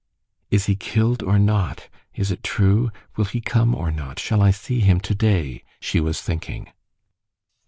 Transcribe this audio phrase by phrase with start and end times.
[0.49, 1.87] "Is he killed or not?
[2.15, 2.89] Is it true?
[3.15, 4.17] Will he come or not?
[4.17, 6.71] Shall I see him today?" she was thinking.